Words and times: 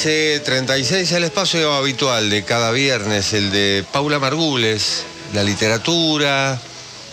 15.36, 0.00 1.12
el 1.12 1.24
espacio 1.24 1.74
habitual 1.74 2.30
de 2.30 2.42
cada 2.42 2.70
viernes, 2.70 3.34
el 3.34 3.50
de 3.50 3.84
Paula 3.92 4.18
Margules, 4.18 5.02
la 5.34 5.44
literatura, 5.44 6.58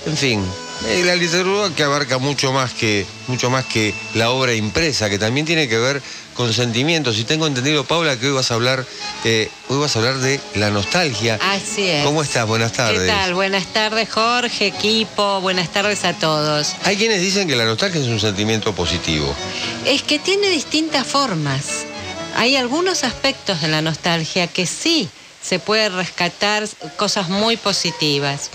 en 0.06 0.16
fin, 0.16 0.46
eh, 0.86 1.04
la 1.04 1.18
literatura 1.18 1.70
que 1.76 1.84
abarca 1.84 2.18
mucho 2.18 2.54
más 2.54 2.72
que, 2.72 3.06
mucho 3.28 3.50
más 3.50 3.66
que 3.66 3.94
la 4.14 4.30
obra 4.30 4.54
impresa, 4.54 5.10
que 5.10 5.20
también 5.20 5.46
tiene 5.46 5.68
que 5.68 5.78
ver 5.78 6.02
con 6.34 6.54
sentimientos. 6.54 7.18
Y 7.18 7.26
tengo 7.26 7.46
entendido, 7.46 7.84
Paula, 7.84 8.18
que 8.18 8.28
hoy 8.28 8.32
vas 8.32 8.52
a 8.52 8.54
hablar, 8.54 8.86
eh, 9.26 9.50
hoy 9.68 9.80
vas 9.80 9.94
a 9.98 10.00
hablar 10.00 10.20
de 10.20 10.40
la 10.56 10.70
nostalgia. 10.70 11.38
Así 11.42 11.90
es. 11.90 12.06
¿Cómo 12.06 12.24
estás? 12.24 12.48
Buenas 12.48 12.72
tardes. 12.72 13.02
¿Qué 13.02 13.08
tal? 13.08 13.34
Buenas 13.34 13.66
tardes, 13.74 14.10
Jorge, 14.10 14.68
equipo, 14.68 15.42
buenas 15.42 15.74
tardes 15.74 16.06
a 16.06 16.14
todos. 16.14 16.74
Hay 16.86 16.96
quienes 16.96 17.20
dicen 17.20 17.50
que 17.50 17.58
la 17.58 17.66
nostalgia 17.66 18.00
es 18.00 18.08
un 18.08 18.22
sentimiento 18.22 18.74
positivo. 18.74 19.36
Es 19.84 20.04
que 20.04 20.20
tiene 20.20 20.48
distintas 20.48 21.06
formas. 21.06 21.87
Hay 22.36 22.56
algunos 22.56 23.04
aspectos 23.04 23.62
de 23.62 23.68
la 23.68 23.82
nostalgia 23.82 24.48
que 24.48 24.66
sí 24.66 25.10
se 25.42 25.60
puede 25.60 25.90
rescatar 25.90 26.68
cosas 26.98 27.30
muy 27.30 27.58
positivas. 27.58 28.50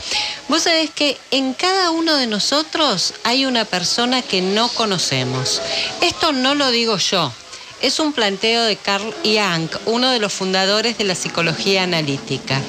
Vos 0.48 0.64
sabés 0.64 0.90
que 0.90 1.16
en 1.30 1.54
cada 1.54 1.90
uno 1.90 2.16
de 2.16 2.26
nosotros 2.26 3.14
hay 3.24 3.46
una 3.46 3.64
persona 3.64 4.20
que 4.20 4.42
no 4.42 4.68
conocemos. 4.68 5.62
Esto 6.02 6.32
no 6.32 6.54
lo 6.54 6.70
digo 6.70 6.98
yo, 6.98 7.32
es 7.82 7.98
un 7.98 8.12
planteo 8.12 8.62
de 8.62 8.76
Carl 8.76 9.12
Jung, 9.24 9.68
uno 9.86 10.10
de 10.10 10.20
los 10.20 10.32
fundadores 10.32 10.96
de 10.98 11.04
la 11.04 11.16
psicología 11.16 11.82
analítica. 11.82 12.62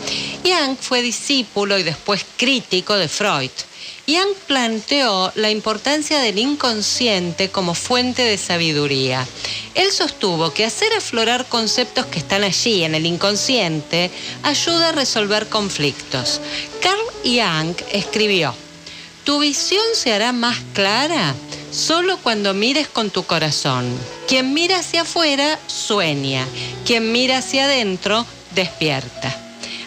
Jung 0.44 0.76
fue 0.77 1.03
discípulo 1.03 1.77
y 1.77 1.84
después 1.84 2.26
crítico 2.36 2.95
de 2.95 3.08
Freud. 3.08 3.52
Jung 4.08 4.36
planteó 4.48 5.31
la 5.36 5.52
importancia 5.52 6.19
del 6.19 6.39
inconsciente 6.39 7.50
como 7.50 7.75
fuente 7.75 8.23
de 8.23 8.38
sabiduría. 8.38 9.25
Él 9.75 9.91
sostuvo 9.91 10.52
que 10.52 10.66
hacer 10.66 10.91
aflorar 10.94 11.45
conceptos 11.45 12.08
que 12.08 12.19
están 12.19 12.44
allí 12.44 12.84
en 12.84 12.95
el 12.95 13.06
inconsciente 13.06 14.09
ayuda 14.41 14.89
a 14.89 14.94
resolver 14.94 15.47
conflictos. 15.47 16.41
Carl 16.81 17.00
Jung 17.23 17.75
escribió, 17.91 18.56
tu 19.23 19.39
visión 19.39 19.86
se 19.94 20.11
hará 20.11 20.34
más 20.34 20.58
clara 20.73 21.36
solo 21.73 22.17
cuando 22.17 22.53
mires 22.53 22.88
con 22.88 23.09
tu 23.09 23.23
corazón. 23.23 23.85
Quien 24.27 24.53
mira 24.53 24.79
hacia 24.79 25.02
afuera 25.02 25.59
sueña, 25.67 26.45
quien 26.85 27.11
mira 27.11 27.39
hacia 27.39 27.66
adentro 27.66 28.25
despierta. 28.55 29.42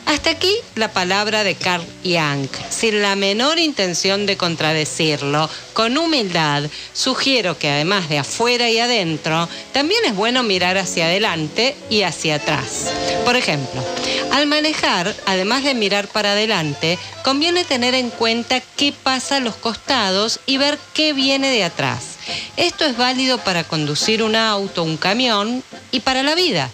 Hasta 0.07 0.31
aquí 0.31 0.55
la 0.77 0.93
palabra 0.93 1.43
de 1.43 1.57
Carl 1.57 1.85
Jung. 2.05 2.49
Sin 2.71 3.03
la 3.03 3.17
menor 3.17 3.59
intención 3.59 4.25
de 4.25 4.37
contradecirlo, 4.37 5.51
con 5.73 5.99
humildad, 5.99 6.63
sugiero 6.93 7.59
que 7.59 7.69
además 7.69 8.09
de 8.09 8.19
afuera 8.19 8.71
y 8.71 8.79
adentro, 8.79 9.49
también 9.73 10.01
es 10.05 10.15
bueno 10.15 10.45
mirar 10.45 10.79
hacia 10.79 11.07
adelante 11.07 11.75
y 11.91 12.03
hacia 12.03 12.37
atrás. 12.37 12.93
Por 13.25 13.35
ejemplo, 13.35 13.85
al 14.31 14.47
manejar, 14.47 15.13
además 15.27 15.65
de 15.65 15.75
mirar 15.75 16.07
para 16.07 16.33
adelante, 16.33 17.01
conviene 17.25 17.65
tener 17.65 17.95
en 17.95 18.11
cuenta 18.11 18.61
qué 18.77 18.93
pasa 18.93 19.37
a 19.37 19.41
los 19.41 19.57
costados 19.57 20.39
y 20.47 20.57
ver 20.57 20.79
qué 20.95 21.15
viene 21.15 21.51
de 21.51 21.65
atrás. 21.65 22.17
Esto 22.57 22.85
es 22.85 22.97
válido 22.97 23.39
para 23.39 23.65
conducir 23.65 24.23
un 24.23 24.37
auto, 24.37 24.85
un 24.85 24.99
camión 24.99 25.65
y 25.91 26.01
para 26.01 26.23
la 26.23 26.37
vida. 26.37 26.71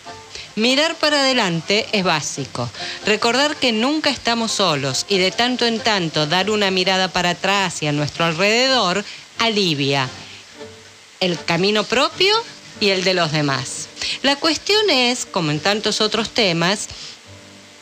Mirar 0.54 0.96
para 0.96 1.20
adelante 1.20 1.86
es 1.92 2.04
básico. 2.04 2.68
Recordar 3.06 3.56
que 3.56 3.72
nunca 3.72 4.10
estamos 4.10 4.52
solos 4.52 5.06
y 5.08 5.18
de 5.18 5.30
tanto 5.30 5.64
en 5.64 5.80
tanto 5.80 6.26
dar 6.26 6.50
una 6.50 6.70
mirada 6.70 7.08
para 7.08 7.30
atrás 7.30 7.82
y 7.82 7.86
a 7.86 7.92
nuestro 7.92 8.26
alrededor 8.26 9.04
alivia 9.38 10.08
el 11.20 11.42
camino 11.44 11.84
propio 11.84 12.34
y 12.80 12.90
el 12.90 13.04
de 13.04 13.14
los 13.14 13.30
demás. 13.30 13.88
La 14.22 14.36
cuestión 14.36 14.90
es, 14.90 15.24
como 15.24 15.52
en 15.52 15.60
tantos 15.60 16.00
otros 16.00 16.30
temas, 16.30 16.88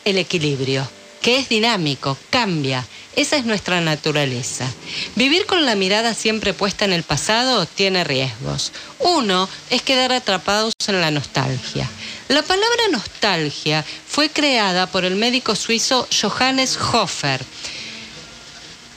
el 0.04 0.18
equilibrio, 0.18 0.86
que 1.22 1.38
es 1.38 1.48
dinámico, 1.48 2.18
cambia. 2.28 2.86
Esa 3.16 3.36
es 3.36 3.46
nuestra 3.46 3.80
naturaleza. 3.80 4.70
Vivir 5.16 5.46
con 5.46 5.64
la 5.64 5.74
mirada 5.74 6.14
siempre 6.14 6.52
puesta 6.52 6.84
en 6.84 6.92
el 6.92 7.02
pasado 7.02 7.66
tiene 7.66 8.04
riesgos. 8.04 8.72
Uno 8.98 9.48
es 9.70 9.82
quedar 9.82 10.12
atrapados 10.12 10.74
en 10.86 11.00
la 11.00 11.10
nostalgia. 11.10 11.88
La 12.30 12.42
palabra 12.42 12.84
nostalgia 12.92 13.84
fue 14.06 14.28
creada 14.28 14.86
por 14.86 15.04
el 15.04 15.16
médico 15.16 15.56
suizo 15.56 16.06
Johannes 16.12 16.76
Hofer 16.76 17.40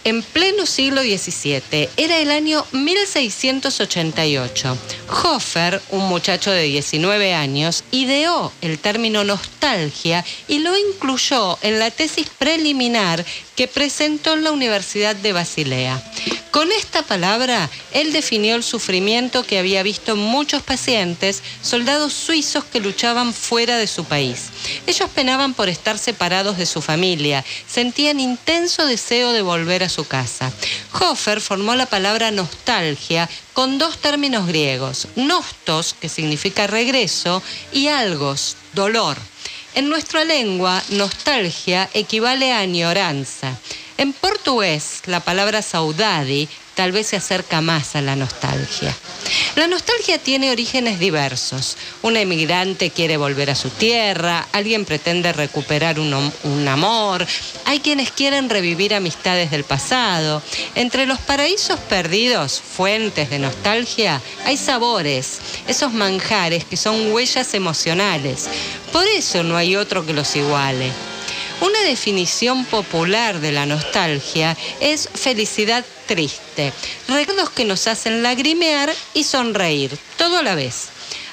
en 0.03 0.21
pleno 0.21 0.65
siglo 0.65 1.01
XVII. 1.01 1.89
Era 1.97 2.17
el 2.17 2.31
año 2.31 2.65
1688. 2.71 4.77
Hofer, 5.23 5.81
un 5.89 6.07
muchacho 6.07 6.51
de 6.51 6.63
19 6.63 7.33
años, 7.33 7.83
ideó 7.91 8.51
el 8.61 8.79
término 8.79 9.23
nostalgia 9.23 10.25
y 10.47 10.59
lo 10.59 10.77
incluyó 10.77 11.57
en 11.61 11.79
la 11.79 11.91
tesis 11.91 12.27
preliminar 12.37 13.25
que 13.55 13.67
presentó 13.67 14.33
en 14.33 14.43
la 14.43 14.51
Universidad 14.51 15.15
de 15.15 15.33
Basilea. 15.33 16.01
Con 16.51 16.71
esta 16.71 17.01
palabra, 17.01 17.69
él 17.93 18.13
definió 18.13 18.55
el 18.55 18.63
sufrimiento 18.63 19.43
que 19.43 19.57
había 19.57 19.81
visto 19.81 20.15
muchos 20.15 20.61
pacientes, 20.61 21.41
soldados 21.61 22.13
suizos 22.13 22.63
que 22.63 22.79
luchaban 22.79 23.33
fuera 23.33 23.77
de 23.77 23.87
su 23.87 24.05
país. 24.05 24.49
Ellos 24.85 25.09
penaban 25.13 25.55
por 25.55 25.69
estar 25.69 25.97
separados 25.97 26.57
de 26.57 26.65
su 26.65 26.81
familia, 26.81 27.43
sentían 27.67 28.19
intenso 28.19 28.85
deseo 28.85 29.31
de 29.31 29.41
volver 29.41 29.83
a 29.83 29.89
su 29.93 30.07
casa. 30.07 30.51
Hofer 30.99 31.39
formó 31.39 31.75
la 31.75 31.85
palabra 31.85 32.31
nostalgia 32.31 33.29
con 33.53 33.77
dos 33.77 33.97
términos 33.99 34.47
griegos, 34.47 35.07
nostos, 35.15 35.93
que 35.93 36.09
significa 36.09 36.67
regreso, 36.67 37.43
y 37.71 37.87
algos, 37.87 38.57
dolor. 38.73 39.17
En 39.75 39.89
nuestra 39.89 40.23
lengua, 40.23 40.83
nostalgia 40.89 41.89
equivale 41.93 42.51
a 42.51 42.59
añoranza. 42.59 43.57
En 43.97 44.11
portugués, 44.13 45.03
la 45.05 45.19
palabra 45.19 45.61
saudade 45.61 46.47
tal 46.73 46.91
vez 46.91 47.07
se 47.07 47.15
acerca 47.15 47.61
más 47.61 47.95
a 47.95 48.01
la 48.01 48.15
nostalgia. 48.15 48.95
La 49.55 49.67
nostalgia 49.67 50.17
tiene 50.17 50.51
orígenes 50.51 50.99
diversos. 50.99 51.77
Un 52.01 52.17
emigrante 52.17 52.89
quiere 52.89 53.17
volver 53.17 53.51
a 53.51 53.55
su 53.55 53.69
tierra, 53.69 54.47
alguien 54.51 54.85
pretende 54.85 55.31
recuperar 55.31 55.99
un, 55.99 56.31
un, 56.43 56.67
amor, 56.67 57.25
hay 57.65 57.79
quienes 57.79 58.11
quieren 58.11 58.49
revivir 58.49 58.95
amistades 58.95 59.51
del 59.51 59.63
pasado. 59.63 60.41
Entre 60.73 61.05
los 61.05 61.19
paraísos 61.19 61.79
perdidos, 61.81 62.59
fuentes 62.59 63.29
de 63.29 63.37
nostalgia, 63.37 64.21
hay 64.45 64.57
sabores, 64.57 65.39
esos 65.67 65.93
manjares 65.93 66.65
que 66.65 66.77
son 66.77 67.11
huellas 67.11 67.53
emocionales. 67.53 68.49
Por 68.91 69.05
eso 69.07 69.43
no 69.43 69.55
hay 69.55 69.75
otro 69.75 70.05
que 70.05 70.13
los 70.13 70.35
iguale. 70.35 71.12
Definición 71.83 72.65
popular 72.65 73.39
de 73.39 73.51
la 73.51 73.65
nostalgia 73.65 74.57
es 74.79 75.09
felicidad 75.13 75.85
triste, 76.07 76.71
recuerdos 77.07 77.49
que 77.49 77.65
nos 77.65 77.87
hacen 77.87 78.23
lagrimear 78.23 78.93
y 79.13 79.23
sonreír, 79.23 79.91
todo 80.17 80.37
a 80.37 80.43
la 80.43 80.55
vez. 80.55 80.87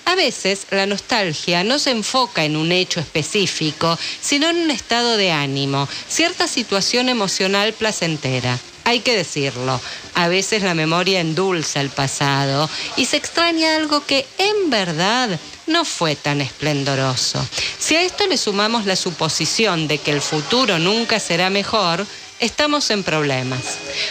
A 0.07 0.17
veces 0.17 0.67
la 0.71 0.87
nostalgia 0.87 1.63
no 1.63 1.79
se 1.79 1.93
enfoca 1.93 2.45
en 2.45 2.57
un 2.57 2.73
hecho 2.73 3.01
específico, 3.01 3.97
sino 4.21 4.51
en 4.51 4.57
un 4.57 4.71
estado 4.71 5.17
de 5.17 5.31
ánimo, 5.31 5.89
cierta 6.09 6.49
situación 6.49 7.09
emocional 7.09 7.73
placentera. 7.73 8.59
Hay 8.85 9.01
que 9.01 9.17
decirlo, 9.17 9.81
a 10.15 10.29
veces 10.29 10.63
la 10.63 10.75
memoria 10.75 11.21
endulza 11.21 11.81
el 11.81 11.91
pasado 11.91 12.69
y 12.97 13.07
se 13.07 13.17
extraña 13.17 13.77
algo 13.77 14.05
que 14.05 14.27
en 14.39 14.71
verdad 14.71 15.39
no 15.67 15.85
fue 15.85 16.17
tan 16.17 16.41
esplendoroso. 16.41 17.47
Si 17.79 17.95
a 17.97 18.03
esto 18.03 18.27
le 18.27 18.37
sumamos 18.37 18.87
la 18.87 18.97
suposición 18.97 19.87
de 19.89 19.99
que 19.99 20.11
el 20.11 20.21
futuro 20.21 20.79
nunca 20.79 21.21
será 21.21 21.51
mejor, 21.51 22.07
estamos 22.41 22.91
en 22.91 23.05
problemas. 23.05 23.61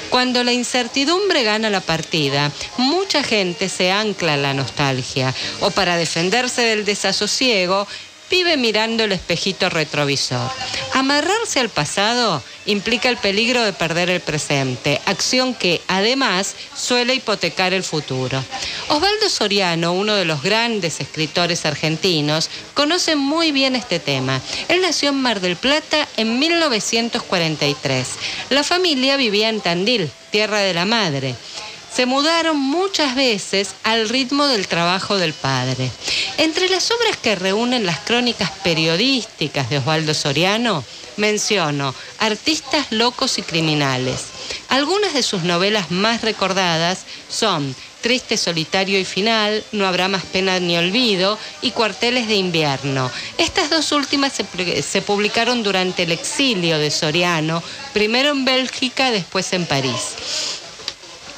Cuando 0.09 0.43
la 0.43 0.53
incertidumbre 0.53 1.43
gana 1.43 1.69
la 1.69 1.81
partida, 1.81 2.51
mucha 2.77 3.23
gente 3.23 3.67
se 3.69 3.91
ancla 3.91 4.35
a 4.35 4.37
la 4.37 4.53
nostalgia 4.53 5.33
o 5.59 5.71
para 5.71 5.97
defenderse 5.97 6.61
del 6.61 6.85
desasosiego 6.85 7.87
vive 8.29 8.57
mirando 8.57 9.03
el 9.03 9.11
espejito 9.11 9.69
retrovisor. 9.69 10.49
Amarrarse 10.93 11.59
al 11.59 11.69
pasado 11.69 12.41
implica 12.65 13.09
el 13.09 13.17
peligro 13.17 13.63
de 13.63 13.73
perder 13.73 14.09
el 14.09 14.21
presente, 14.21 15.01
acción 15.05 15.55
que 15.55 15.81
además 15.87 16.55
suele 16.75 17.15
hipotecar 17.15 17.73
el 17.73 17.83
futuro. 17.83 18.43
Osvaldo 18.89 19.29
Soriano, 19.29 19.93
uno 19.93 20.15
de 20.15 20.25
los 20.25 20.43
grandes 20.43 20.99
escritores 21.01 21.65
argentinos, 21.65 22.49
conoce 22.73 23.15
muy 23.15 23.51
bien 23.51 23.75
este 23.75 23.99
tema. 23.99 24.41
Él 24.67 24.81
nació 24.81 25.09
en 25.09 25.21
Mar 25.21 25.41
del 25.41 25.55
Plata 25.55 26.07
en 26.17 26.37
1943. 26.39 28.07
La 28.49 28.63
familia 28.63 29.17
vivía 29.17 29.49
en 29.49 29.61
Tandil, 29.61 30.11
tierra 30.31 30.59
de 30.59 30.73
la 30.73 30.85
madre 30.85 31.35
se 31.99 32.05
mudaron 32.05 32.57
muchas 32.57 33.13
veces 33.13 33.75
al 33.83 34.07
ritmo 34.07 34.47
del 34.47 34.69
trabajo 34.69 35.17
del 35.17 35.33
padre. 35.33 35.91
Entre 36.37 36.69
las 36.69 36.91
obras 36.91 37.17
que 37.17 37.35
reúnen 37.35 37.85
las 37.85 37.99
crónicas 37.99 38.51
periodísticas 38.63 39.69
de 39.69 39.79
Osvaldo 39.79 40.13
Soriano, 40.13 40.85
menciono 41.17 41.93
Artistas 42.19 42.93
locos 42.93 43.37
y 43.37 43.41
criminales. 43.41 44.27
Algunas 44.69 45.13
de 45.13 45.23
sus 45.23 45.43
novelas 45.43 45.91
más 45.91 46.21
recordadas 46.21 46.99
son 47.27 47.75
Triste, 47.99 48.37
solitario 48.37 48.97
y 48.97 49.03
final, 49.03 49.61
No 49.73 49.85
habrá 49.85 50.07
más 50.07 50.23
pena 50.23 50.57
ni 50.61 50.77
olvido 50.77 51.37
y 51.61 51.71
Cuarteles 51.71 52.29
de 52.29 52.35
invierno. 52.35 53.11
Estas 53.37 53.69
dos 53.69 53.91
últimas 53.91 54.31
se, 54.31 54.83
se 54.83 55.01
publicaron 55.01 55.63
durante 55.63 56.03
el 56.03 56.13
exilio 56.13 56.77
de 56.77 56.91
Soriano, 56.91 57.61
primero 57.91 58.29
en 58.29 58.45
Bélgica, 58.45 59.11
después 59.11 59.51
en 59.51 59.65
París. 59.65 60.15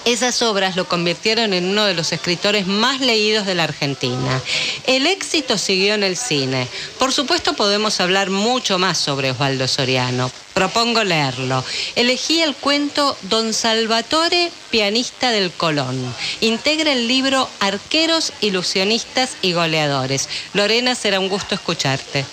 Esas 0.03 0.41
obras 0.41 0.75
lo 0.75 0.87
convirtieron 0.87 1.53
en 1.53 1.69
uno 1.69 1.85
de 1.85 1.93
los 1.93 2.11
escritores 2.11 2.65
más 2.65 3.01
leídos 3.01 3.45
de 3.45 3.53
la 3.53 3.65
Argentina. 3.65 4.41
El 4.87 5.05
éxito 5.05 5.59
siguió 5.59 5.93
en 5.93 6.03
el 6.03 6.17
cine. 6.17 6.67
Por 6.97 7.13
supuesto 7.13 7.53
podemos 7.53 7.99
hablar 7.99 8.31
mucho 8.31 8.79
más 8.79 8.97
sobre 8.97 9.29
Osvaldo 9.29 9.67
Soriano. 9.67 10.31
Propongo 10.55 11.03
leerlo. 11.03 11.63
Elegí 11.95 12.41
el 12.41 12.55
cuento 12.55 13.15
Don 13.23 13.53
Salvatore, 13.53 14.51
pianista 14.71 15.29
del 15.29 15.51
Colón. 15.51 16.15
Integra 16.41 16.91
el 16.91 17.07
libro 17.07 17.47
Arqueros, 17.59 18.33
ilusionistas 18.41 19.37
y 19.43 19.53
goleadores. 19.53 20.27
Lorena, 20.53 20.95
será 20.95 21.19
un 21.19 21.29
gusto 21.29 21.53
escucharte. 21.53 22.25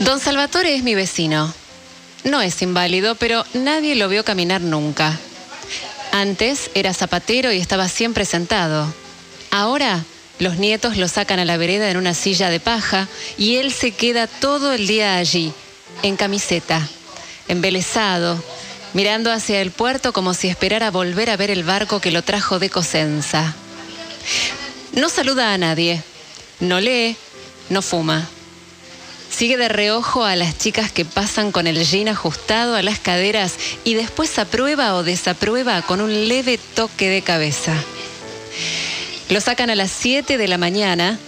Don 0.00 0.20
Salvatore 0.20 0.74
es 0.74 0.82
mi 0.82 0.94
vecino. 0.94 1.54
No 2.24 2.42
es 2.42 2.60
inválido, 2.62 3.14
pero 3.14 3.44
nadie 3.54 3.94
lo 3.94 4.08
vio 4.08 4.24
caminar 4.24 4.60
nunca. 4.60 5.18
Antes 6.12 6.70
era 6.74 6.92
zapatero 6.92 7.52
y 7.52 7.58
estaba 7.58 7.88
siempre 7.88 8.24
sentado. 8.24 8.92
Ahora 9.50 10.04
los 10.38 10.56
nietos 10.56 10.96
lo 10.96 11.06
sacan 11.08 11.38
a 11.38 11.44
la 11.44 11.56
vereda 11.56 11.90
en 11.90 11.96
una 11.96 12.14
silla 12.14 12.50
de 12.50 12.60
paja 12.60 13.08
y 13.38 13.56
él 13.56 13.72
se 13.72 13.92
queda 13.92 14.26
todo 14.26 14.72
el 14.72 14.86
día 14.86 15.16
allí, 15.16 15.52
en 16.02 16.16
camiseta, 16.16 16.86
embelesado, 17.46 18.42
mirando 18.94 19.30
hacia 19.30 19.60
el 19.60 19.70
puerto 19.70 20.12
como 20.12 20.34
si 20.34 20.48
esperara 20.48 20.90
volver 20.90 21.30
a 21.30 21.36
ver 21.36 21.50
el 21.50 21.62
barco 21.62 22.00
que 22.00 22.10
lo 22.10 22.22
trajo 22.22 22.58
de 22.58 22.70
Cosenza. 22.70 23.54
No 24.92 25.08
saluda 25.08 25.52
a 25.52 25.58
nadie, 25.58 26.02
no 26.58 26.80
lee, 26.80 27.16
no 27.68 27.82
fuma. 27.82 28.28
Sigue 29.40 29.56
de 29.56 29.70
reojo 29.70 30.26
a 30.26 30.36
las 30.36 30.58
chicas 30.58 30.92
que 30.92 31.06
pasan 31.06 31.50
con 31.50 31.66
el 31.66 31.82
jean 31.82 32.08
ajustado 32.08 32.76
a 32.76 32.82
las 32.82 32.98
caderas 32.98 33.54
y 33.84 33.94
después 33.94 34.38
aprueba 34.38 34.94
o 34.94 35.02
desaprueba 35.02 35.80
con 35.80 36.02
un 36.02 36.28
leve 36.28 36.58
toque 36.58 37.08
de 37.08 37.22
cabeza. 37.22 37.72
Lo 39.30 39.40
sacan 39.40 39.70
a 39.70 39.74
las 39.74 39.90
7 39.92 40.36
de 40.36 40.46
la 40.46 40.58
mañana, 40.58 41.18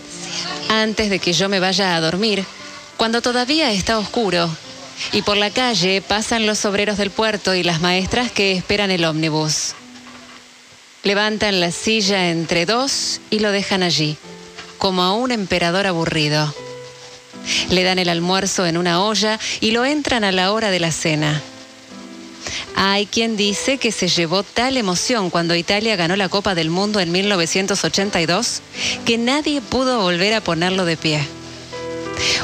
antes 0.68 1.08
de 1.08 1.20
que 1.20 1.32
yo 1.32 1.48
me 1.48 1.58
vaya 1.58 1.96
a 1.96 2.02
dormir, 2.02 2.44
cuando 2.98 3.22
todavía 3.22 3.72
está 3.72 3.98
oscuro. 3.98 4.50
Y 5.12 5.22
por 5.22 5.38
la 5.38 5.48
calle 5.48 6.02
pasan 6.02 6.44
los 6.44 6.66
obreros 6.66 6.98
del 6.98 7.10
puerto 7.10 7.54
y 7.54 7.62
las 7.62 7.80
maestras 7.80 8.30
que 8.30 8.52
esperan 8.52 8.90
el 8.90 9.06
ómnibus. 9.06 9.72
Levantan 11.02 11.60
la 11.60 11.72
silla 11.72 12.28
entre 12.28 12.66
dos 12.66 13.22
y 13.30 13.38
lo 13.38 13.52
dejan 13.52 13.82
allí, 13.82 14.18
como 14.76 15.02
a 15.02 15.14
un 15.14 15.32
emperador 15.32 15.86
aburrido. 15.86 16.54
Le 17.70 17.82
dan 17.82 17.98
el 17.98 18.08
almuerzo 18.08 18.66
en 18.66 18.76
una 18.76 19.02
olla 19.02 19.38
y 19.60 19.70
lo 19.72 19.84
entran 19.84 20.24
a 20.24 20.32
la 20.32 20.52
hora 20.52 20.70
de 20.70 20.80
la 20.80 20.92
cena. 20.92 21.40
Hay 22.74 23.06
quien 23.06 23.36
dice 23.36 23.78
que 23.78 23.92
se 23.92 24.08
llevó 24.08 24.42
tal 24.42 24.76
emoción 24.76 25.30
cuando 25.30 25.54
Italia 25.54 25.96
ganó 25.96 26.16
la 26.16 26.28
Copa 26.28 26.54
del 26.54 26.70
Mundo 26.70 27.00
en 27.00 27.12
1982 27.12 28.60
que 29.04 29.18
nadie 29.18 29.60
pudo 29.60 30.00
volver 30.00 30.34
a 30.34 30.40
ponerlo 30.40 30.84
de 30.84 30.96
pie. 30.96 31.26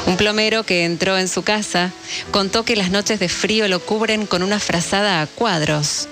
Un 0.07 0.17
plomero 0.17 0.63
que 0.63 0.85
entró 0.85 1.17
en 1.17 1.27
su 1.27 1.43
casa 1.43 1.91
contó 2.31 2.63
que 2.63 2.75
las 2.75 2.89
noches 2.89 3.19
de 3.19 3.29
frío 3.29 3.67
lo 3.67 3.79
cubren 3.79 4.25
con 4.25 4.43
una 4.43 4.59
frazada 4.59 5.21
a 5.21 5.27
cuadros. 5.27 6.07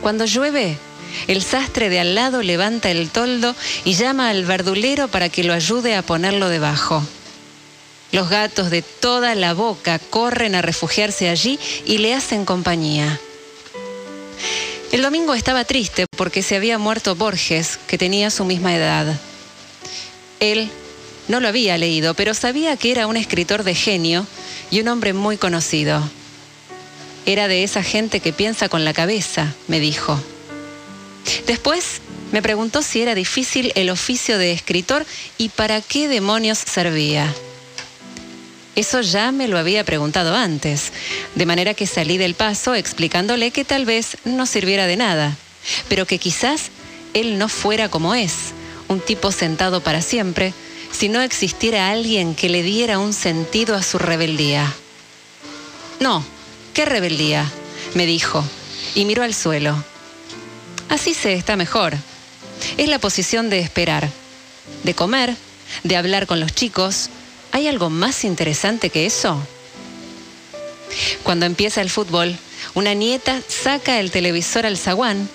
Cuando 0.00 0.24
llueve, 0.24 0.78
el 1.26 1.42
sastre 1.42 1.88
de 1.88 2.00
al 2.00 2.14
lado 2.14 2.42
levanta 2.42 2.90
el 2.90 3.10
toldo 3.10 3.54
y 3.84 3.94
llama 3.94 4.30
al 4.30 4.44
verdulero 4.44 5.08
para 5.08 5.28
que 5.28 5.44
lo 5.44 5.52
ayude 5.52 5.96
a 5.96 6.02
ponerlo 6.02 6.48
debajo. 6.48 7.02
Los 8.14 8.30
gatos 8.30 8.70
de 8.70 8.82
toda 8.82 9.34
la 9.34 9.54
boca 9.54 9.98
corren 9.98 10.54
a 10.54 10.62
refugiarse 10.62 11.28
allí 11.28 11.58
y 11.84 11.98
le 11.98 12.14
hacen 12.14 12.44
compañía. 12.44 13.18
El 14.92 15.02
domingo 15.02 15.34
estaba 15.34 15.64
triste 15.64 16.06
porque 16.16 16.44
se 16.44 16.54
había 16.54 16.78
muerto 16.78 17.16
Borges, 17.16 17.76
que 17.88 17.98
tenía 17.98 18.30
su 18.30 18.44
misma 18.44 18.72
edad. 18.76 19.18
Él 20.38 20.70
no 21.26 21.40
lo 21.40 21.48
había 21.48 21.76
leído, 21.76 22.14
pero 22.14 22.34
sabía 22.34 22.76
que 22.76 22.92
era 22.92 23.08
un 23.08 23.16
escritor 23.16 23.64
de 23.64 23.74
genio 23.74 24.24
y 24.70 24.78
un 24.78 24.86
hombre 24.86 25.12
muy 25.12 25.36
conocido. 25.36 26.00
Era 27.26 27.48
de 27.48 27.64
esa 27.64 27.82
gente 27.82 28.20
que 28.20 28.32
piensa 28.32 28.68
con 28.68 28.84
la 28.84 28.92
cabeza, 28.92 29.52
me 29.66 29.80
dijo. 29.80 30.22
Después 31.48 32.00
me 32.30 32.42
preguntó 32.42 32.80
si 32.82 33.02
era 33.02 33.16
difícil 33.16 33.72
el 33.74 33.90
oficio 33.90 34.38
de 34.38 34.52
escritor 34.52 35.04
y 35.36 35.48
para 35.48 35.80
qué 35.80 36.06
demonios 36.06 36.58
servía. 36.58 37.34
Eso 38.76 39.00
ya 39.02 39.30
me 39.30 39.46
lo 39.46 39.58
había 39.58 39.84
preguntado 39.84 40.34
antes, 40.34 40.92
de 41.34 41.46
manera 41.46 41.74
que 41.74 41.86
salí 41.86 42.18
del 42.18 42.34
paso 42.34 42.74
explicándole 42.74 43.52
que 43.52 43.64
tal 43.64 43.84
vez 43.84 44.16
no 44.24 44.46
sirviera 44.46 44.86
de 44.86 44.96
nada, 44.96 45.36
pero 45.88 46.06
que 46.06 46.18
quizás 46.18 46.70
él 47.12 47.38
no 47.38 47.48
fuera 47.48 47.88
como 47.88 48.14
es, 48.14 48.52
un 48.88 49.00
tipo 49.00 49.30
sentado 49.30 49.80
para 49.80 50.02
siempre, 50.02 50.52
si 50.90 51.08
no 51.08 51.22
existiera 51.22 51.90
alguien 51.90 52.34
que 52.34 52.48
le 52.48 52.62
diera 52.62 52.98
un 52.98 53.12
sentido 53.12 53.76
a 53.76 53.82
su 53.82 53.98
rebeldía. 53.98 54.72
No, 56.00 56.24
¿qué 56.72 56.84
rebeldía? 56.84 57.50
me 57.94 58.06
dijo, 58.06 58.44
y 58.96 59.04
miró 59.04 59.22
al 59.22 59.34
suelo. 59.34 59.76
Así 60.88 61.14
se 61.14 61.34
está 61.34 61.56
mejor. 61.56 61.94
Es 62.76 62.88
la 62.88 62.98
posición 62.98 63.50
de 63.50 63.60
esperar, 63.60 64.08
de 64.82 64.94
comer, 64.94 65.36
de 65.84 65.96
hablar 65.96 66.26
con 66.26 66.40
los 66.40 66.52
chicos, 66.52 67.08
¿Hay 67.54 67.68
algo 67.68 67.88
más 67.88 68.24
interesante 68.24 68.90
que 68.90 69.06
eso? 69.06 69.38
Cuando 71.22 71.46
empieza 71.46 71.82
el 71.82 71.88
fútbol, 71.88 72.36
una 72.74 72.94
nieta 72.94 73.40
saca 73.46 74.00
el 74.00 74.10
televisor 74.10 74.66
al 74.66 74.76
zaguán, 74.76 75.28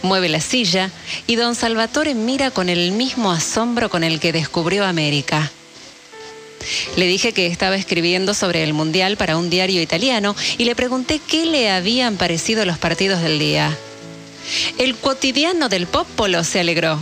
mueve 0.00 0.30
la 0.30 0.40
silla 0.40 0.90
y 1.26 1.36
don 1.36 1.54
Salvatore 1.54 2.14
mira 2.14 2.50
con 2.50 2.70
el 2.70 2.92
mismo 2.92 3.30
asombro 3.32 3.90
con 3.90 4.02
el 4.02 4.18
que 4.18 4.32
descubrió 4.32 4.86
América. 4.86 5.50
Le 6.96 7.06
dije 7.06 7.34
que 7.34 7.48
estaba 7.48 7.76
escribiendo 7.76 8.32
sobre 8.32 8.62
el 8.62 8.72
Mundial 8.72 9.18
para 9.18 9.36
un 9.36 9.50
diario 9.50 9.82
italiano 9.82 10.34
y 10.56 10.64
le 10.64 10.74
pregunté 10.74 11.20
qué 11.28 11.44
le 11.44 11.70
habían 11.70 12.16
parecido 12.16 12.64
los 12.64 12.78
partidos 12.78 13.20
del 13.20 13.38
día. 13.38 13.76
El 14.78 14.94
quotidiano 14.94 15.68
del 15.68 15.86
popolo 15.86 16.44
se 16.44 16.60
alegró. 16.60 16.98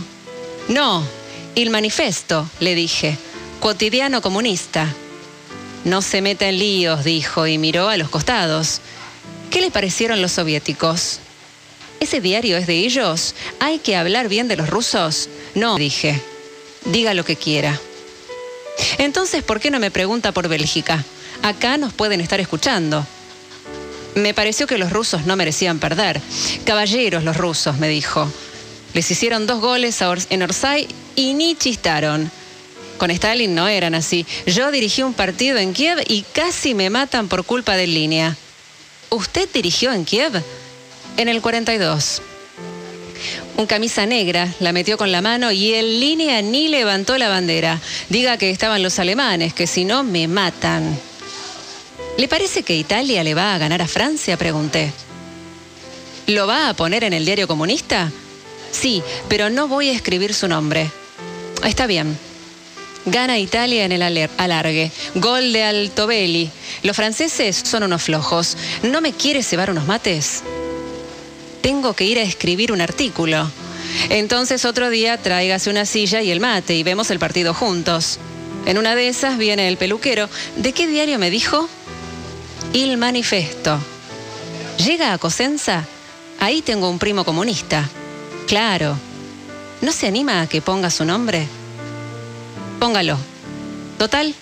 No, 0.67 1.07
el 1.55 1.69
manifesto, 1.69 2.49
le 2.59 2.75
dije 2.75 3.17
cotidiano 3.67 4.21
comunista. 4.21 4.87
No 5.83 6.01
se 6.01 6.21
meta 6.21 6.47
en 6.47 6.57
líos, 6.57 7.03
dijo, 7.03 7.47
y 7.47 7.57
miró 7.57 7.89
a 7.89 7.97
los 7.97 8.07
costados. 8.07 8.79
¿Qué 9.51 9.59
le 9.59 9.71
parecieron 9.71 10.21
los 10.21 10.31
soviéticos? 10.31 11.19
¿Ese 11.99 12.21
diario 12.21 12.55
es 12.55 12.65
de 12.65 12.75
ellos? 12.75 13.35
¿Hay 13.59 13.79
que 13.79 13.97
hablar 13.97 14.29
bien 14.29 14.47
de 14.47 14.55
los 14.55 14.69
rusos? 14.69 15.27
No, 15.53 15.75
dije. 15.75 16.21
Diga 16.85 17.13
lo 17.13 17.25
que 17.25 17.35
quiera. 17.35 17.77
Entonces, 18.99 19.43
¿por 19.43 19.59
qué 19.59 19.69
no 19.69 19.81
me 19.81 19.91
pregunta 19.91 20.31
por 20.31 20.47
Bélgica? 20.47 21.03
Acá 21.43 21.77
nos 21.77 21.91
pueden 21.91 22.21
estar 22.21 22.39
escuchando. 22.39 23.05
Me 24.15 24.33
pareció 24.33 24.65
que 24.65 24.77
los 24.77 24.93
rusos 24.93 25.25
no 25.25 25.35
merecían 25.35 25.79
perder. 25.79 26.21
Caballeros 26.63 27.25
los 27.25 27.35
rusos, 27.35 27.79
me 27.79 27.89
dijo. 27.89 28.31
Les 28.93 29.11
hicieron 29.11 29.45
dos 29.45 29.59
goles 29.59 29.99
en 30.29 30.41
Orsay 30.41 30.87
y 31.17 31.33
ni 31.33 31.57
chistaron. 31.57 32.31
Con 32.97 33.11
Stalin 33.11 33.53
no 33.53 33.67
eran 33.67 33.95
así. 33.95 34.25
Yo 34.45 34.71
dirigí 34.71 35.03
un 35.03 35.13
partido 35.13 35.57
en 35.57 35.73
Kiev 35.73 36.03
y 36.07 36.23
casi 36.33 36.73
me 36.73 36.89
matan 36.89 37.27
por 37.27 37.45
culpa 37.45 37.75
de 37.75 37.87
línea. 37.87 38.35
¿Usted 39.09 39.47
dirigió 39.53 39.93
en 39.93 40.05
Kiev? 40.05 40.41
En 41.17 41.29
el 41.29 41.41
42. 41.41 42.21
Un 43.57 43.65
camisa 43.65 44.05
negra 44.05 44.53
la 44.59 44.71
metió 44.71 44.97
con 44.97 45.11
la 45.11 45.21
mano 45.21 45.51
y 45.51 45.73
en 45.73 45.99
línea 45.99 46.41
ni 46.41 46.67
levantó 46.67 47.17
la 47.17 47.29
bandera. 47.29 47.79
Diga 48.09 48.37
que 48.37 48.51
estaban 48.51 48.83
los 48.83 48.99
alemanes, 48.99 49.53
que 49.53 49.67
si 49.67 49.85
no 49.85 50.03
me 50.03 50.27
matan. 50.27 50.99
¿Le 52.17 52.27
parece 52.27 52.63
que 52.63 52.75
Italia 52.75 53.23
le 53.23 53.33
va 53.33 53.55
a 53.55 53.57
ganar 53.57 53.81
a 53.81 53.87
Francia? 53.87 54.37
Pregunté. 54.37 54.91
¿Lo 56.27 56.45
va 56.45 56.69
a 56.69 56.73
poner 56.73 57.03
en 57.03 57.13
el 57.13 57.25
diario 57.25 57.47
comunista? 57.47 58.11
Sí, 58.71 59.01
pero 59.29 59.49
no 59.49 59.67
voy 59.67 59.89
a 59.89 59.93
escribir 59.93 60.33
su 60.33 60.47
nombre. 60.47 60.91
Está 61.63 61.87
bien. 61.87 62.26
Gana 63.07 63.39
Italia 63.39 63.85
en 63.85 63.93
el 63.93 64.29
alargue. 64.37 64.91
Gol 65.15 65.53
de 65.53 65.63
Altobelli. 65.63 66.51
Los 66.83 66.97
franceses 66.97 67.55
son 67.55 67.83
unos 67.83 68.03
flojos. 68.03 68.57
¿No 68.83 68.99
me 68.99 69.13
quieres 69.13 69.49
llevar 69.49 69.71
unos 69.71 69.87
mates? 69.87 70.43
Tengo 71.61 71.93
que 71.93 72.03
ir 72.03 72.19
a 72.19 72.23
escribir 72.23 72.73
un 72.73 72.81
artículo. 72.81 73.49
Entonces 74.09 74.65
otro 74.65 74.89
día 74.89 75.17
tráigase 75.17 75.69
una 75.69 75.85
silla 75.85 76.21
y 76.21 76.31
el 76.31 76.41
mate 76.41 76.75
y 76.75 76.83
vemos 76.83 77.09
el 77.09 77.17
partido 77.17 77.53
juntos. 77.53 78.19
En 78.65 78.77
una 78.77 78.93
de 78.93 79.07
esas 79.07 79.37
viene 79.37 79.69
el 79.69 79.77
peluquero. 79.77 80.29
¿De 80.57 80.73
qué 80.73 80.85
diario 80.85 81.17
me 81.17 81.29
dijo? 81.29 81.69
Il 82.73 82.97
Manifesto. 82.97 83.79
Llega 84.85 85.13
a 85.13 85.17
Cosenza, 85.17 85.85
ahí 86.41 86.61
tengo 86.61 86.89
un 86.89 86.99
primo 86.99 87.23
comunista. 87.23 87.89
Claro. 88.47 88.97
¿No 89.81 89.93
se 89.93 90.07
anima 90.07 90.41
a 90.41 90.47
que 90.47 90.61
ponga 90.61 90.89
su 90.89 91.05
nombre? 91.05 91.47
Póngalo. 92.79 93.17
Total, 93.97 94.35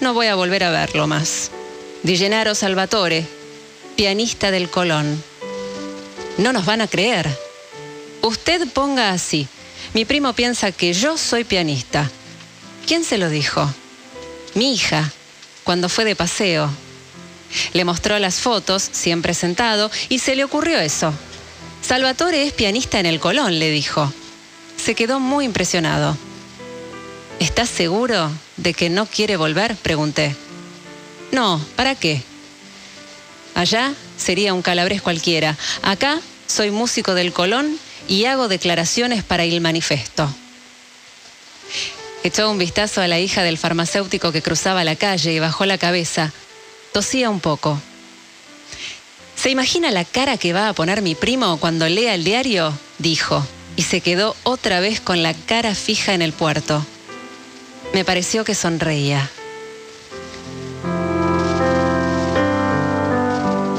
no 0.00 0.14
voy 0.14 0.28
a 0.28 0.34
volver 0.34 0.64
a 0.64 0.70
verlo 0.70 1.06
más. 1.06 1.50
Di 2.02 2.16
Gennaro 2.16 2.54
Salvatore, 2.54 3.26
pianista 3.96 4.50
del 4.50 4.70
Colón. 4.70 5.22
No 6.38 6.54
nos 6.54 6.64
van 6.64 6.80
a 6.80 6.88
creer. 6.88 7.28
Usted 8.22 8.66
ponga 8.68 9.10
así. 9.10 9.46
Mi 9.92 10.06
primo 10.06 10.32
piensa 10.32 10.72
que 10.72 10.94
yo 10.94 11.18
soy 11.18 11.44
pianista. 11.44 12.10
¿Quién 12.86 13.04
se 13.04 13.18
lo 13.18 13.28
dijo? 13.28 13.70
Mi 14.54 14.72
hija, 14.72 15.12
cuando 15.62 15.90
fue 15.90 16.06
de 16.06 16.16
paseo. 16.16 16.70
Le 17.74 17.84
mostró 17.84 18.18
las 18.18 18.36
fotos, 18.36 18.88
siempre 18.90 19.34
sentado, 19.34 19.90
y 20.08 20.20
se 20.20 20.34
le 20.34 20.44
ocurrió 20.44 20.78
eso. 20.78 21.12
Salvatore 21.82 22.46
es 22.46 22.54
pianista 22.54 23.00
en 23.00 23.06
el 23.06 23.20
Colón, 23.20 23.58
le 23.58 23.70
dijo. 23.70 24.10
Se 24.82 24.94
quedó 24.94 25.20
muy 25.20 25.44
impresionado. 25.44 26.16
¿Estás 27.40 27.70
seguro 27.70 28.30
de 28.58 28.74
que 28.74 28.90
no 28.90 29.06
quiere 29.06 29.38
volver? 29.38 29.74
Pregunté. 29.76 30.36
No, 31.32 31.58
¿para 31.74 31.94
qué? 31.94 32.22
Allá 33.54 33.94
sería 34.18 34.52
un 34.52 34.60
calabrés 34.60 35.00
cualquiera. 35.00 35.56
Acá 35.80 36.20
soy 36.46 36.70
músico 36.70 37.14
del 37.14 37.32
Colón 37.32 37.78
y 38.08 38.26
hago 38.26 38.46
declaraciones 38.46 39.24
para 39.24 39.44
el 39.44 39.62
manifesto. 39.62 40.28
Echó 42.22 42.50
un 42.50 42.58
vistazo 42.58 43.00
a 43.00 43.08
la 43.08 43.18
hija 43.18 43.42
del 43.42 43.56
farmacéutico 43.56 44.32
que 44.32 44.42
cruzaba 44.42 44.84
la 44.84 44.96
calle 44.96 45.32
y 45.32 45.38
bajó 45.38 45.64
la 45.64 45.78
cabeza. 45.78 46.34
Tosía 46.92 47.30
un 47.30 47.40
poco. 47.40 47.80
¿Se 49.34 49.48
imagina 49.48 49.90
la 49.90 50.04
cara 50.04 50.36
que 50.36 50.52
va 50.52 50.68
a 50.68 50.74
poner 50.74 51.00
mi 51.00 51.14
primo 51.14 51.58
cuando 51.58 51.88
lea 51.88 52.14
el 52.14 52.22
diario? 52.22 52.78
dijo, 52.98 53.46
y 53.76 53.82
se 53.84 54.02
quedó 54.02 54.36
otra 54.42 54.80
vez 54.80 55.00
con 55.00 55.22
la 55.22 55.32
cara 55.32 55.74
fija 55.74 56.12
en 56.12 56.20
el 56.20 56.34
puerto. 56.34 56.84
Me 57.92 58.04
pareció 58.04 58.44
que 58.44 58.54
sonreía. 58.54 59.28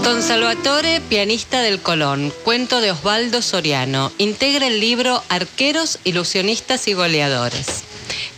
Don 0.04 0.22
Salvatore, 0.22 1.02
pianista 1.02 1.62
del 1.62 1.82
Colón, 1.82 2.34
cuento 2.44 2.82
de 2.82 2.92
Osvaldo 2.92 3.42
Soriano, 3.42 4.12
integra 4.18 4.68
el 4.68 4.82
libro 4.82 5.24
Arqueros, 5.30 6.00
Ilusionistas 6.04 6.88
y 6.90 6.94
Goleadores. 6.94 7.84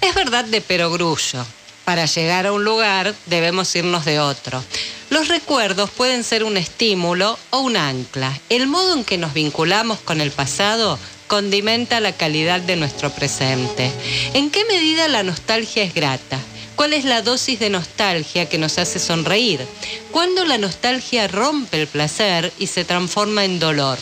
Es 0.01 0.13
verdad 0.13 0.45
de 0.45 0.61
perogrullo. 0.61 1.45
Para 1.85 2.05
llegar 2.05 2.45
a 2.45 2.53
un 2.53 2.63
lugar 2.63 3.13
debemos 3.25 3.75
irnos 3.75 4.05
de 4.05 4.19
otro. 4.19 4.63
Los 5.09 5.27
recuerdos 5.27 5.89
pueden 5.89 6.23
ser 6.23 6.43
un 6.43 6.57
estímulo 6.57 7.37
o 7.49 7.59
un 7.59 7.75
ancla. 7.75 8.39
El 8.49 8.67
modo 8.67 8.93
en 8.93 9.03
que 9.03 9.17
nos 9.17 9.33
vinculamos 9.33 9.99
con 9.99 10.21
el 10.21 10.31
pasado 10.31 10.97
condimenta 11.33 11.99
la 11.99 12.11
calidad 12.11 12.61
de 12.61 12.75
nuestro 12.75 13.09
presente. 13.09 13.91
¿En 14.35 14.51
qué 14.51 14.65
medida 14.65 15.07
la 15.07 15.23
nostalgia 15.23 15.81
es 15.81 15.95
grata? 15.95 16.37
¿Cuál 16.75 16.93
es 16.93 17.05
la 17.05 17.23
dosis 17.23 17.59
de 17.59 17.71
nostalgia 17.71 18.47
que 18.47 18.59
nos 18.59 18.77
hace 18.77 18.99
sonreír? 18.99 19.65
¿Cuándo 20.11 20.45
la 20.45 20.59
nostalgia 20.59 21.27
rompe 21.27 21.81
el 21.81 21.87
placer 21.87 22.53
y 22.59 22.67
se 22.67 22.85
transforma 22.85 23.45
en 23.45 23.57
dolor? 23.57 23.97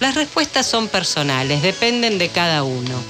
Las 0.00 0.16
respuestas 0.16 0.66
son 0.66 0.88
personales, 0.88 1.62
dependen 1.62 2.18
de 2.18 2.30
cada 2.30 2.64
uno. 2.64 3.00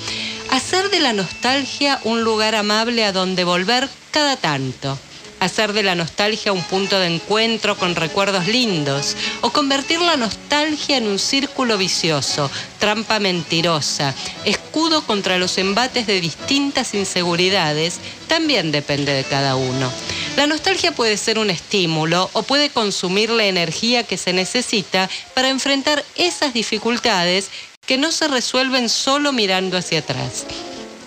Hacer 0.51 0.91
de 0.91 1.01
la 1.01 1.15
nostalgia 1.15 1.99
un 2.05 2.25
lugar 2.25 2.55
amable 2.55 3.07
a 3.07 3.13
donde 3.13 3.45
volver 3.45 3.89
cada 4.11 4.37
tanto 4.37 4.99
hacer 5.43 5.73
de 5.73 5.83
la 5.83 5.97
nostalgia 5.97 6.53
un 6.53 6.63
punto 6.63 6.99
de 7.01 7.09
encuentro 7.09 7.77
con 7.77 7.97
recuerdos 7.97 8.47
lindos, 8.47 9.17
o 9.41 9.51
convertir 9.51 10.01
la 10.01 10.17
nostalgia 10.17 10.97
en 10.97 11.09
un 11.09 11.19
círculo 11.19 11.77
vicioso, 11.79 12.49
trampa 12.79 13.19
mentirosa, 13.19 14.15
escudo 14.45 15.03
contra 15.05 15.39
los 15.39 15.59
embates 15.59 16.07
de 16.07 16.21
distintas 16.21 16.95
inseguridades, 16.95 17.99
también 18.29 18.71
depende 18.71 19.13
de 19.13 19.25
cada 19.25 19.57
uno. 19.57 19.91
La 20.37 20.47
nostalgia 20.47 20.93
puede 20.93 21.17
ser 21.17 21.39
un 21.39 21.51
estímulo 21.51 22.31
o 22.33 22.45
puede 22.45 22.71
consumir 22.71 23.29
la 23.31 23.45
energía 23.45 24.05
que 24.05 24.19
se 24.19 24.33
necesita 24.33 25.11
para 25.35 25.49
enfrentar 25.49 26.05
esas 26.15 26.55
dificultades 26.55 27.51
que 27.85 27.99
no 27.99 28.13
se 28.13 28.29
resuelven 28.29 28.89
solo 28.89 29.33
mirando 29.33 29.77
hacia 29.77 29.99
atrás 29.99 30.47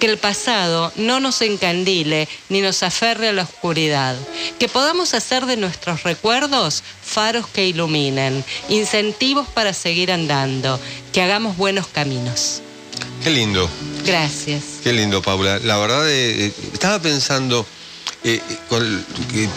que 0.06 0.12
el 0.12 0.20
pasado 0.20 0.94
no 0.98 1.20
nos 1.20 1.42
encandile 1.42 2.28
ni 2.50 2.62
nos 2.62 2.84
aferre 2.84 3.30
a 3.30 3.34
la 3.34 3.42
oscuridad, 3.42 4.16
que 4.60 4.70
podamos 4.70 5.16
hacer 5.16 5.48
de 5.48 5.58
nuestros 5.58 6.04
recuerdos 6.04 6.84
faros 7.02 7.48
que 7.48 7.66
iluminen, 7.66 8.46
incentivos 8.70 9.48
para 9.48 9.74
seguir 9.74 10.12
andando, 10.12 10.80
que 11.12 11.24
hagamos 11.24 11.58
buenos 11.58 11.88
caminos. 11.88 12.62
Qué 13.24 13.32
lindo. 13.32 13.68
Gracias. 14.06 14.64
Qué 14.84 14.94
lindo, 14.94 15.24
Paula. 15.24 15.58
La 15.58 15.78
verdad, 15.78 16.08
eh, 16.08 16.46
eh, 16.46 16.54
estaba 16.72 17.02
pensando 17.02 17.66
eh, 18.24 18.40
con 18.70 19.06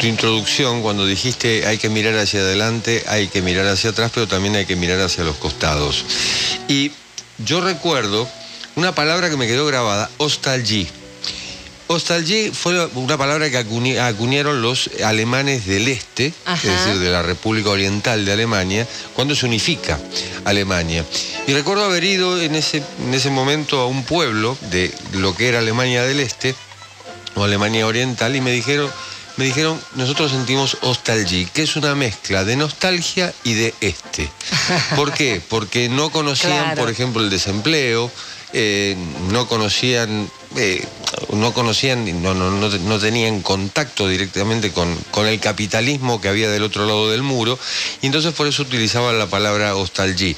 tu 0.00 0.06
introducción, 0.06 0.80
cuando 0.80 1.04
dijiste 1.04 1.66
hay 1.66 1.76
que 1.76 1.90
mirar 1.90 2.16
hacia 2.16 2.40
adelante, 2.40 3.04
hay 3.06 3.28
que 3.28 3.42
mirar 3.42 3.66
hacia 3.66 3.90
atrás, 3.90 4.12
pero 4.14 4.26
también 4.26 4.56
hay 4.56 4.64
que 4.64 4.76
mirar 4.76 4.98
hacia 5.00 5.24
los 5.24 5.36
costados. 5.36 6.06
Y 6.68 6.92
yo 7.36 7.60
recuerdo 7.60 8.26
una 8.78 8.94
palabra 8.94 9.28
que 9.28 9.36
me 9.36 9.48
quedó 9.48 9.66
grabada, 9.66 10.08
ostalgie. 10.18 10.86
Ostalgie 11.88 12.52
fue 12.52 12.86
una 12.94 13.18
palabra 13.18 13.50
que 13.50 13.58
acuñaron 13.58 14.62
los 14.62 14.88
alemanes 15.04 15.66
del 15.66 15.88
este, 15.88 16.26
es 16.26 16.62
decir, 16.62 17.00
de 17.00 17.10
la 17.10 17.22
República 17.22 17.70
Oriental 17.70 18.24
de 18.24 18.32
Alemania, 18.32 18.86
cuando 19.16 19.34
se 19.34 19.46
unifica 19.46 19.98
Alemania. 20.44 21.04
Y 21.48 21.54
recuerdo 21.54 21.86
haber 21.86 22.04
ido 22.04 22.40
en 22.40 22.54
ese, 22.54 22.80
en 23.04 23.14
ese 23.14 23.30
momento 23.30 23.80
a 23.80 23.86
un 23.86 24.04
pueblo 24.04 24.56
de 24.70 24.94
lo 25.14 25.34
que 25.34 25.48
era 25.48 25.58
Alemania 25.58 26.04
del 26.04 26.20
Este, 26.20 26.54
o 27.34 27.42
Alemania 27.42 27.84
Oriental, 27.84 28.36
y 28.36 28.40
me 28.40 28.52
dijeron, 28.52 28.88
me 29.38 29.44
dijeron, 29.44 29.80
nosotros 29.96 30.30
sentimos 30.30 30.78
ostalgie, 30.82 31.48
que 31.52 31.62
es 31.62 31.74
una 31.74 31.96
mezcla 31.96 32.44
de 32.44 32.54
nostalgia 32.54 33.34
y 33.42 33.54
de 33.54 33.74
este. 33.80 34.30
¿Por 34.94 35.12
qué? 35.12 35.42
Porque 35.48 35.88
no 35.88 36.10
conocían, 36.10 36.76
por 36.76 36.90
ejemplo, 36.90 37.22
el 37.22 37.30
desempleo, 37.30 38.08
eh, 38.52 38.96
no 39.30 39.46
conocían, 39.46 40.30
eh, 40.56 40.84
no 41.32 41.52
conocían, 41.52 42.22
no, 42.22 42.34
no, 42.34 42.50
no, 42.50 42.98
tenían 42.98 43.42
contacto 43.42 44.08
directamente 44.08 44.72
con, 44.72 44.94
con, 45.10 45.26
el 45.26 45.40
capitalismo 45.40 46.20
que 46.20 46.28
había 46.28 46.48
del 46.50 46.62
otro 46.62 46.86
lado 46.86 47.10
del 47.10 47.22
muro, 47.22 47.58
y 48.02 48.06
entonces 48.06 48.32
por 48.32 48.46
eso 48.46 48.62
utilizaban 48.62 49.18
la 49.18 49.26
palabra 49.26 49.76
ostalgie. 49.76 50.36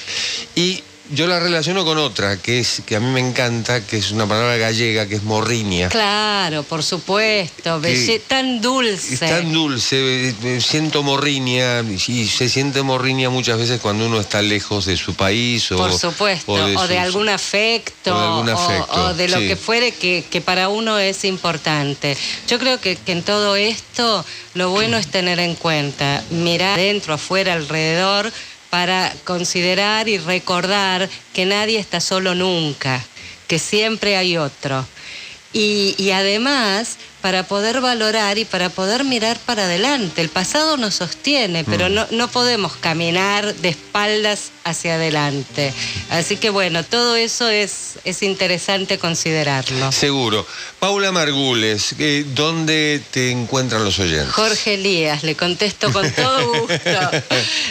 Y 0.54 0.82
yo 1.12 1.26
la 1.26 1.40
relaciono 1.40 1.84
con 1.84 1.98
otra, 1.98 2.36
que 2.36 2.60
es 2.60 2.82
que 2.86 2.96
a 2.96 3.00
mí 3.00 3.06
me 3.06 3.20
encanta, 3.20 3.84
que 3.84 3.96
es 3.96 4.12
una 4.12 4.26
palabra 4.26 4.56
gallega, 4.56 5.06
que 5.06 5.16
es 5.16 5.22
morriña. 5.22 5.88
Claro, 5.88 6.62
por 6.62 6.82
supuesto, 6.82 7.80
tan 8.28 8.60
dulce. 8.60 9.14
Es 9.14 9.20
tan 9.20 9.52
dulce, 9.52 10.34
siento 10.60 11.02
morriña, 11.02 11.82
y 11.82 12.26
se 12.26 12.48
siente 12.48 12.82
morriña 12.82 13.30
muchas 13.30 13.58
veces 13.58 13.80
cuando 13.80 14.06
uno 14.06 14.20
está 14.20 14.40
lejos 14.42 14.86
de 14.86 14.96
su 14.96 15.14
país. 15.14 15.70
O, 15.72 15.76
por 15.78 15.92
supuesto, 15.92 16.52
o 16.52 16.86
de, 16.86 16.98
algún 16.98 17.28
afecto, 17.28 18.14
o 18.14 19.14
de, 19.14 19.28
lo 19.28 19.38
que 19.38 19.56
fuere 19.56 19.92
que, 19.92 20.42
para 20.44 20.68
uno 20.68 20.98
es 20.98 21.24
importante. 21.24 22.16
Yo 22.48 22.58
creo 22.58 22.80
que, 22.80 22.96
que 22.96 23.12
en 23.12 23.22
todo 23.22 23.56
esto 23.56 24.24
lo 24.54 24.70
bueno 24.70 24.96
es 24.96 25.08
tener 25.08 25.40
en 25.40 25.54
cuenta, 25.54 26.22
mirar 26.30 26.78
dentro, 26.78 27.14
afuera, 27.14 27.54
alrededor, 27.54 28.32
para 28.70 29.12
considerar 29.24 30.08
y 30.08 30.18
recordar 30.18 31.08
que 31.34 31.44
nadie 31.44 31.78
está 31.78 32.00
solo 32.00 32.34
nunca, 32.34 33.04
que 33.48 33.58
siempre 33.58 34.16
hay 34.16 34.36
otro. 34.36 34.86
Y, 35.52 36.10
además 36.12 36.96
para 37.20 37.44
poder 37.44 37.80
valorar 37.80 38.38
y 38.38 38.44
para 38.44 38.68
poder 38.68 39.04
mirar 39.04 39.38
para 39.46 39.64
adelante. 39.64 40.20
El 40.20 40.28
pasado 40.28 40.76
nos 40.76 40.96
sostiene, 40.96 41.64
pero 41.64 41.88
mm. 41.88 41.94
no, 41.94 42.06
no 42.10 42.28
podemos 42.28 42.76
caminar 42.76 43.54
de 43.54 43.68
espaldas 43.68 44.50
hacia 44.64 44.94
adelante. 44.94 45.72
Así 46.10 46.36
que 46.36 46.50
bueno, 46.50 46.84
todo 46.84 47.16
eso 47.16 47.48
es, 47.48 47.98
es 48.04 48.22
interesante 48.22 48.98
considerarlo. 48.98 49.90
Seguro. 49.92 50.46
Paula 50.78 51.10
Margules, 51.12 51.94
eh, 51.98 52.24
¿dónde 52.34 53.02
te 53.10 53.30
encuentran 53.30 53.84
los 53.84 53.98
oyentes? 53.98 54.32
Jorge 54.32 54.74
Elías, 54.74 55.22
le 55.22 55.34
contesto 55.34 55.92
con 55.92 56.10
todo 56.10 56.48
gusto. 56.48 56.78